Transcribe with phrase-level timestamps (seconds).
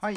[0.00, 0.16] はい。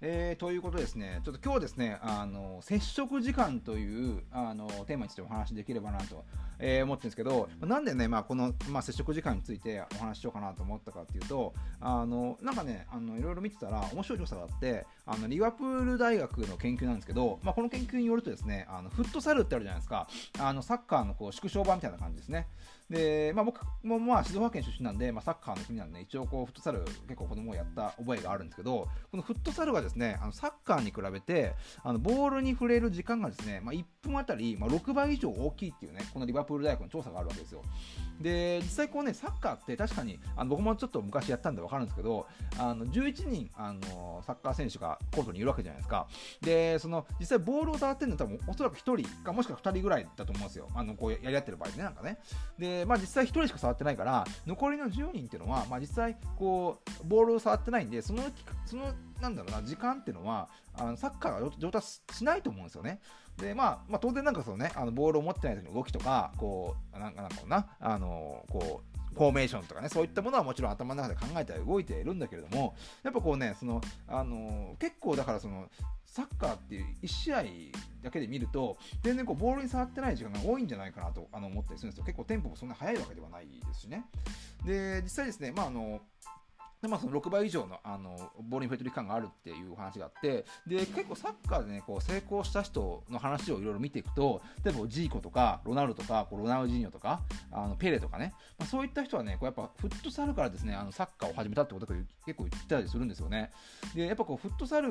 [0.00, 6.24] えー、ということですね、ちょっと今日ですね、あの、接触時間という、あの、テーマについてお話しできればなと、
[6.60, 20.08] えー、思ってるんですけど、なんでね、まあ、この、まあ、接触時間についてお話ししようかなと思ったかっていうと、あの、なんかね、あの、いろいろ見てたら、面白い調査があって、あの、リワプール大学の研究なんですけど、まあ、この研究によるとですね、あの、フットサルってあるじゃないですか、
[20.38, 22.46] あの、サッカーのこう縮小版みたいな感じですね。
[22.90, 37.62] で、まあ、僕もまあ静岡県出身なんで、まあ、サッカーの国なんで、一応こうフットサル結構子供をやった覚えがあるんですけど、このフットサルがですね、あのサッカーに比べて、あのボールに触れる時間がですね、まあ、1分あたり、まあ、6倍以上大きいっていうね、このリバプール大学の調査があるわけですよ。
[38.20, 42.26] で、実際こうね、サッカーって確かに、あの僕もちょっと昔やったんでわかるんですけど、
[42.58, 46.06] あの11人、あのサッカー選手がコートにいるわけじゃないですか。
[46.40, 50.68] で、その実際ボールを触ってるのは多分おそらく1人かもしくは2人ぐらいだと思うんですよ。
[50.74, 52.18] あのこうやり合ってる場合ね、なんかね。
[52.58, 58.22] で、まあ実際1人しか触ってないから、残りの10人っていうのは、まあ実際こう、ボールを触ってないんで、その、
[58.66, 63.00] そのなんだろうな、時間っていうのは、あのサッカーが上達しないと思うんですよね。
[63.36, 68.09] で、まあ、まあ、当然なんかそのね、あのボールを持ってない時の動きとか、こう、なんかなんかな、あの、
[68.48, 75.68] こう、フォーメーションとかね、そういったものはもちろん頭の中で考えては動いているんだけれども、やっぱこうね、その、あの、結構だからその、
[76.06, 77.42] サッカーっていう1試合
[78.02, 82.04] だけで見ると、全然こうボールに触ってない時間が多いんじゃないかなとあの思ったりするんですよ。
[82.04, 84.04] 結構テンポもそんな速いわけではないですしね。
[84.64, 86.00] で、実際ですね、まああの、
[86.82, 97.20] でまあ、その6倍以上のあのボールに触れてる期間があるっていう話があってで結構サッカーで、ね、こう成功した人の話をいろいろ見ていくと例えばジーコとかロナウドとかこうロナウジーニョとか
[97.52, 103.50] あのペレとかね、まあ、そういった人はねこうやっぱフットサルからですねあのサッカーを始めたってことが結構言ってたりするんですよね。
[103.94, 104.90] でやっぱこうフットサル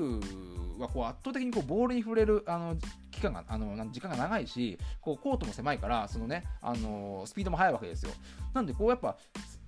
[0.79, 2.77] はこう圧倒的にこうボールに触れるあの
[3.09, 8.11] 期間があの時間が長いしこうコートも狭いからそのねあのスピードも速いわけですよ。
[8.53, 9.17] なんでこうやっぱ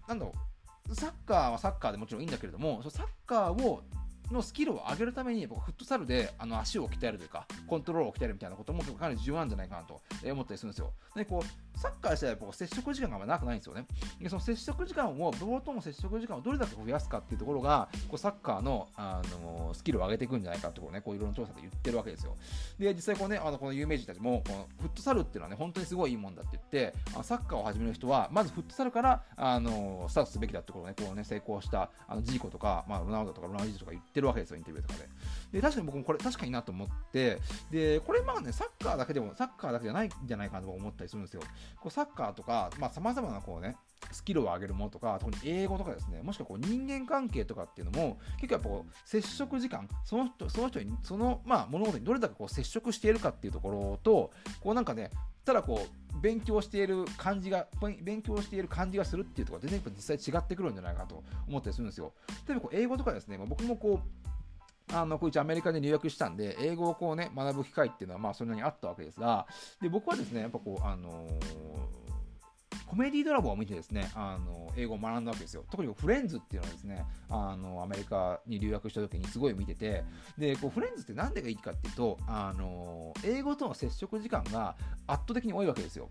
[0.08, 0.51] なんだろう
[0.94, 3.84] サッカーはサッカーでもちろんいいんだけれども、サッカーを
[4.32, 10.94] のスキルを上げるために、僕、フットサルであの足を鍛えるというか、コントロールを鍛えるみたいなこともかなり重要なんじゃないかなと思ったりするんですよ。
[11.16, 13.88] で、こう、サッカー自体はこう接触時間があんまなくないんですよね。
[14.20, 22.36] でその接触時間を、ボールとの接触時間をどれだけ増やすかっていうところが、こうサッカーのあのスキルを上げていくんじゃないかってことね、こういろんな調査で言ってるわけですよ。
[22.78, 35.10] で、実際こうね、あのこの有名人たちも、このフットサルっていうのはね、本当にすごいいいもんだって言って、あサッカーを始める人は、まずフットサルからあのスタートすべきだってことをね、こうね、成功したあのジーコとか、まあ、ロナウドとかロナウジーとか言ってるわけですよ、インタビューとかで。
[35.54, 37.40] で、確かに僕もこれ確かになと思って、
[37.72, 41.42] で、これまあね、サッカーだけでも、サッカーだけじゃないんじゃないかなと思ったりするんですよ。
[41.80, 43.78] こうサッカーとか、まあ様々なこうね、
[44.12, 55.12] スキルを上げるものとか、特に英語とかですね、もしくはこう人間関係とかっていうのも、結構やっぱこう接触時間、その人、その人に、その、まあ物事にどれだけこう接触しているかっていうところと、こうなんかね、
[55.46, 57.68] ただこう、勉強している感じが、
[58.02, 62.14] 勉強している感じがするっていうところは全然実際違ってくるんじゃないかと思ったりするんですよ。
[62.48, 64.41] 例えばこう英語とかですね、ま、僕もこう、
[64.94, 69.48] あの、こいつアメリカで入学したんで、英語をこうね、学ぶ機会っていうのは、まあ、それなりにあったわけですが、
[69.82, 71.28] で、僕はですね、やっぱこう、あの
[72.92, 75.64] コメディドラマを見てですね、あの、英語を学んだわけですよ。
[75.72, 80.04] 特にフレンズっていうのはですね、あの、アメリカに留学した時にすごい見てて、
[80.38, 84.76] で、こう、フレンズって何でがいいかっていうと、あの、英語との接触時間が
[85.08, 86.10] 圧倒的に多いわけですよ。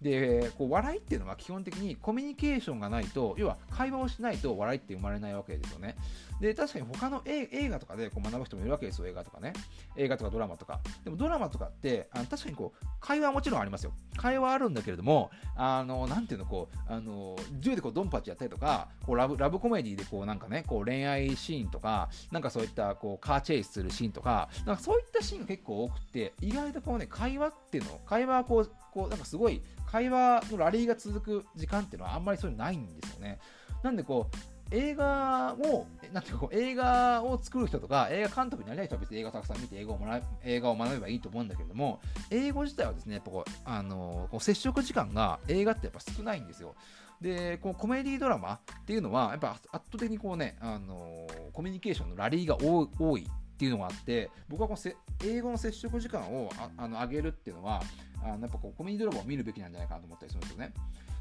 [0.00, 5.96] で、こう、笑いっていうのは基本的にコミュニケーションがないと、要は会話をしないと笑いって生まれないわけですよね。
[6.40, 9.54] で、確かに他の映画とかでこう学ぶ人もいるわけですよ、映画とかね。
[9.96, 10.80] 映画とかドラマとか。
[11.02, 13.92] でもドラマとかって、あの確かにこう、会話はもちろんありますよ。
[14.16, 29.55] 会話あるんだけれども、あの、なんていうの、こう、あの、銃でこうドンパチやったりとか、こうラブ、ラブコメディでこうなんかね、こう恋愛シーンとか、なんかそういったこうカーチェイスするシーンとか、なんかそういったシーンが結構多くて、意外とこうね、会話っていうの、会話はこう、こうなんかすごい、
[29.86, 33.38] 会話のラリーが続く時間っていうのはあんまりそういうのないんですよね。
[33.82, 34.36] なんでこう、
[34.70, 42.00] 映画を、なんていうかこう、映画を作る人とか、映画監督になりたい人は別に映画をたくさん見て英語を学映画を学べばいいと思うんだけれども、
[42.30, 46.74] 英語自体はですね、やっぱこう、あの、こう接触時間が映画ってやっぱ少ないんですよ。
[47.20, 53.26] で、こうコメディドラマっていうのは、やっぱ圧倒的にこうね、あの、コミュニケーションのラリーが多い
[53.56, 54.92] っていうのがあって、僕はこの
[55.24, 57.80] 英語の接触時間をああの上げるっていうのは、
[58.22, 60.74] あのやっぱこうコメディドラマを見るべきなんじゃないかなと思ったりするんですよね。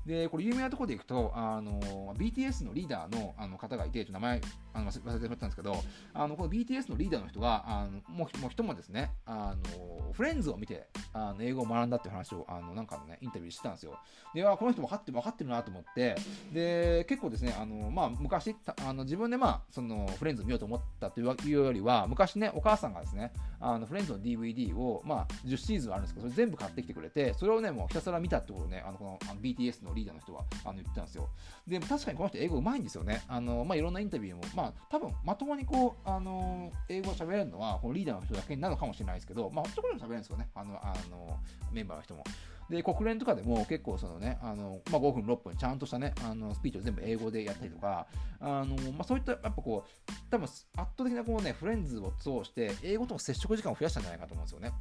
[0.05, 4.41] で、これ有名なところでいくと、あの、BTS のリーダーのあの方がいて、ちょっと名前
[4.73, 5.75] あの忘れてしまったんですけど、
[6.13, 13.97] あの、この BTS のリーダーの人が、あのもうもう人もですね、あの、フレンズを見て、あの英語を学んだっていう話を、あの、なんかのね、インタビューしてたんですよ。
[14.33, 16.15] で、あ、この人分かって、分かってるなと思って、
[16.53, 18.55] で、結構ですね、あの、まあ、昔、
[18.85, 23.33] あの自分でまあ、その、フレンズを見ようと思ったというよりは、昔ね、お母さんがですね、
[23.65, 31.29] あの、フレンズの DVD を、まあ、10シーズンあるんですけど、それ全部買ってきてくれて、それをね、もうひたすら見たってことをね、あの、このあの BTS のリーダーの人はあの言ってたんですよ。
[31.67, 33.23] で確かにこの人英語うまいんですよね。
[33.27, 40.47] あのまあ、いろんなインタビューも、まあ、多分まともにこう、あの英語を喋れるのはこのリーダーの人だけになるかもしれないですけど、まあ、他の人も喋れるんですよね。
[40.53, 41.39] あのあの
[41.71, 42.23] メンバーの人も。
[42.69, 48.07] で、国連とかでも結構そのね、あのまあ、5分、6分、ちゃんとしたね、あのスピーチを全部英語でやったりとか、
[48.39, 54.71] あのまあ、そういった、やっぱこう、多分圧倒的なこうね、フレンズを通して、英語との接触時間を増やしたんじゃないかと思うんですよね。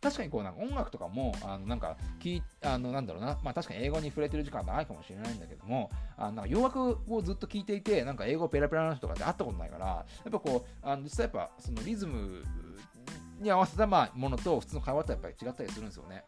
[0.00, 12.44] 確かにこうなんか音楽とかもあのなんか聞あのなんだろうな、まあ、確かに英語に触れてる時間長いかもしれないんだけどもあのなんか洋楽をずっと聞いていてなんか英語ペラペラな人とかって会ったことないからやっぱこうあの実際やっぱそのリズム
[13.40, 16.24] に合わせたまあものと普通の会話とはやっぱり違ったりするんですよね。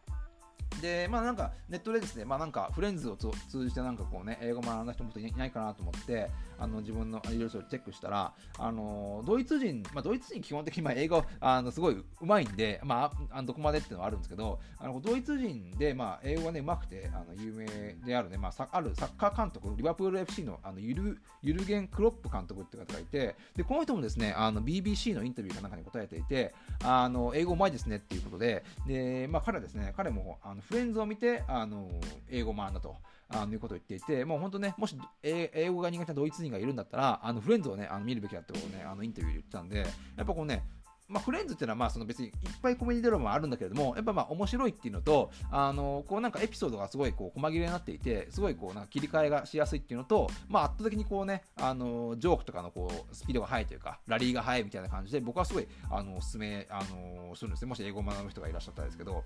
[0.81, 3.31] で、まあなんかネットでですね、まあなんかフレンズを通
[3.67, 6.29] じてなんかこうね、英語学んだ人もいないかなと思って、
[6.59, 17.65] あの自分のいろいろチェックしたら、あのドイツ人、まあドイツ人基本的にまあ英語、あのすごいうまいんで、まあ、あどこまでっていうのはあるんですけど、あのドイツ人でまあ英語がね、うまくて、あの有名
[18.05, 31.91] であるね、まああるサッカー監督、リバプール FC のあのユルユルゲン・クロップ監督って方がいて、で、この人もですね、あの BBC のインタビューかなんかに答えていて、あの英語うまいですねっていうことで、で、まあ彼ですね、彼もあのフレンズを見て、あの
[32.29, 32.95] 英語を学んだと。
[33.33, 39.77] あのいうことを言っていて、もう本当ね、もし英語が苦手なドイツ人がいるんだったら、あのフレンズをね、あの見るべきだってことをね、あのインタビューで言ってたんで、
[40.17, 40.65] やっぱこうね、
[41.07, 57.69] まあ、フレンズっていうのはまあその別にいっぱいコメディドラマもあるんだけれども、やっぱまあ面白いっていうのと、あのこうなんかエピソードがすごいこう細切れになっていて、すごいこうなんか切り替えがしやすいっていうのと、まあ、圧倒的にこうね、あのジョークとかのこうスピードが速いというか、ラリーが速いみたいな感じで、僕はすごいあのおすすめあのするんですね。
[57.69, 59.23] もし英語を学ぶ人がいらっしゃったんですけど、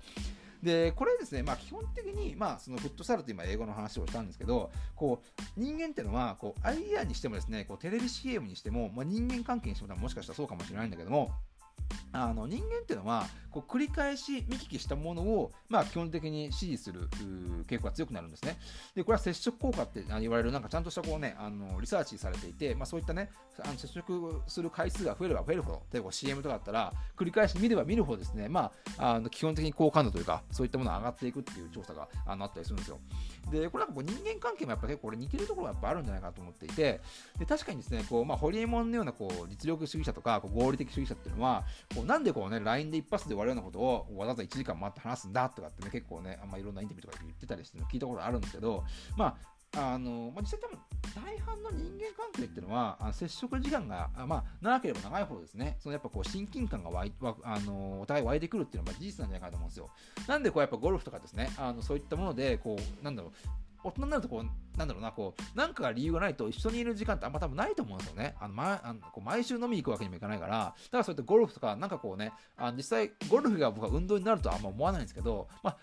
[0.62, 11.32] で、これですね、まあ基本的に、まあそのフットサルと今英語の話をしたんですけど、こう、人間っていうのは、こう、アイデアにしてもですね、こう、テレビ CM にしても、まあ人間関係にしてももしかしたらそうかもしれないんだけども、
[12.12, 17.08] あの人間っていうのはこう繰り返し見聞きしたものを、まあ、基本的に支持する
[17.66, 18.58] 傾向が強くなるんですね。
[18.94, 32.98] でこれは接触効果って言われるなんかちゃんとしたこう、ね、あのリサーチされていて、まあ、そういったねあの接触する回数が増えれば増えるほど例えば CM とかだったら繰り返し見れば見るほどですね、まあ、あの基本的に好感度というかそういったものが上がっていくっていう調査があのあったりするんですよ。
[33.50, 37.00] でこれなんかこう人間関係もやっぱ結構これ似てるところがやっぱあるんじゃないかと思っていて
[37.38, 41.64] で確かにですねこう、まあ、ホリエモンのようなこう実力主義者とかこう合理的主義者っていうのは
[41.94, 48.84] こうなんでこうね LINE で一発で終わるようなことをわざわざ1時間待って話すんだとかってね結構ねあんまいろんなインタビューとか言ってたりして聞いたことあるんですけど
[49.16, 49.36] まあ
[49.78, 50.78] あのまあ、実際多分
[51.14, 59.90] 大半の人間関係っていうのはあの接触時間があ、まあ、長ければ長いほどですねそのやっぱこう親近感が湧いあのお互い湧いてくるっていうのは事実なんじゃないかと思うんですよ。
[60.26, 63.32] なんでこうやっぱゴルフとかですねあのそういったものでこうなんだろう
[63.86, 68.34] 大人になるとこう、なんだろうな、こう、なんか理由がないと一緒にいる時間ってあんま多分ないと思うんですよね。
[68.40, 75.76] あの、ま、あのこう毎週飲みに行くわけにもいかないから、だからそうやってゴルフとか、なんかこうね、あの実際ゴルフが僕は運動になるとはあんま思わないんですけど、まあ、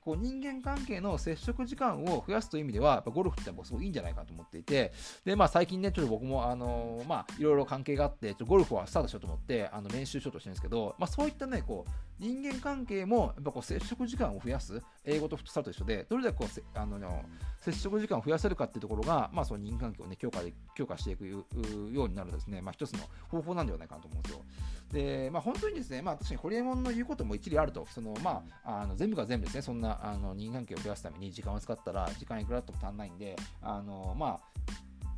[0.00, 4.92] こう人間関係の接触時間を増やすという意味では、やっぱゴルフってすごいいいんじゃないかと思っていて、
[5.24, 17.24] で、まあ最近ね、ちょっと僕も、あのー、まあいろいろ関係があって、ちょっとゴルフはスタートしようと思って、あの練習しようとしてるんですけど、まあそういったね、こう、人間関係もやっぱこう接触時間を増やす、英語とフットサルと一緒で、どれだけこうあの
[17.60, 24.42] 接触時間を増やせるかっていうところが、まあ、その人間関係を、ね、強化で強化していくようになるですね、まあ、一つの方法なんではないかなと思うんですよ。
[24.92, 34.40] で、まあ、本当にですね、まあ、確かにホリエモンの言うことも一理あると、そのまあ、あの全部が全部ですね、そんなあの人間関係を増やすために時間を使ったら、時間いくらとも足んないんで、あのまあ、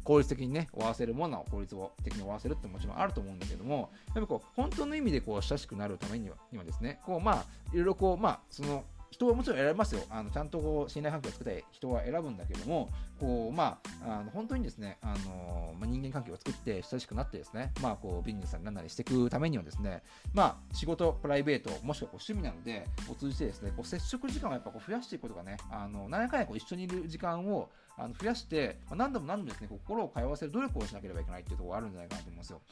[0.05, 10.03] 効率的にね、終わらせるものは効率的に終わらせるってもちろんあると思うんだけども、やっぱこう、本当の意味でこう親しくなるためにはにはですね、こう、まあ、いろいろこう、まあ、その、人はもちろん選びますよ。
[10.09, 12.89] あのちゃんとこう信頼関係を作って人は選ぶんだけども、
[13.21, 20.03] こうまあ、あの本当にですね、あのまあ、人間関係を作って親しくなってですね、まあ、こうビジネスになんなりしていくためにはですね、
[20.33, 32.63] まあ、仕事、プライベート、もしくはこう趣味なので、を通じてですね、こう接触時間をやっぱこう増やしていくことがね、あの何回かこう一緒にいる時間をあの増やして、まあ、何度も何度もですね、心を通わせる努力をしなければいけないっていうところがあるんじゃないかなと思いますよ。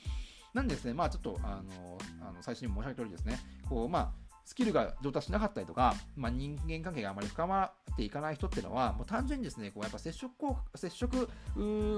[0.55, 11.29] なんでですね、まあちょっと、あの、あの最初に申し上げた通りですね、こう、まあ、スキルが上達しなかったりとか、まあ、人間関係があまり深まっていかない人っていうのは、もう単純にですね、こうやっぱ接触効果接触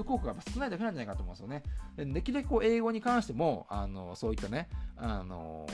[0.05, 1.63] 効果が少ないだけなんじゃないかと思うんですよね。
[1.97, 5.65] でできるだけこう英語に関しても、あのそういったね、あの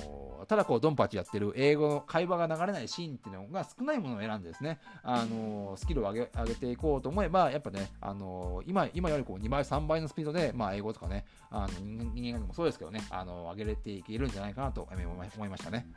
[0.48, 11.68] ただこうドンパチやってる英語の会話が流れないシーンっていうのが少ないものを選んでですね、あのスキルを上げ上げていこうと思えば、やっぱね、あの今今よりこう2倍、3倍のスピードで、まあ、英語とかね、あの
[12.14, 14.88] 人間関係もそうですけどね、あの上げれていけるんじゃないかなと
[15.36, 15.92] 思いましたね。